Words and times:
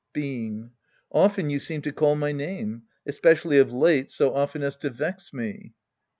Being. 0.13 0.71
Often 1.11 1.51
you 1.51 1.59
seem 1.59 1.83
to 1.83 1.91
call 1.91 2.15
my 2.15 2.31
name. 2.31 2.85
Espe 3.07 3.35
cially 3.39 3.61
of 3.61 3.71
late, 3.71 4.09
so 4.09 4.33
often 4.33 4.63
as 4.63 4.75
to 4.77 4.89
vex 4.89 5.31
me. 5.31 5.73